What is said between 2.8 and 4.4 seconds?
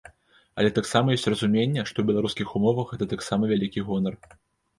гэта таксама вялікі гонар.